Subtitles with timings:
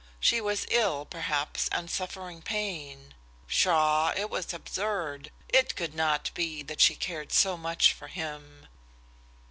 [0.19, 3.13] She was ill, perhaps, and suffering pain.
[3.47, 4.11] Pshaw!
[4.17, 8.65] it was absurd, it could not be that she cared so much for him.